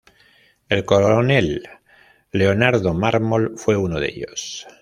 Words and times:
El 0.67 0.83
Coronel 0.83 1.69
Leonardo 2.31 2.95
Mármol 2.95 3.53
fue 3.59 3.77
uno 3.77 3.99
de 3.99 4.07
ellos. 4.07 4.65